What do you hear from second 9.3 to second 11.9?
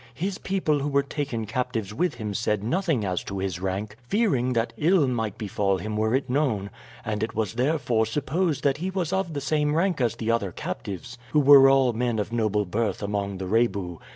the same rank as the other captives, who were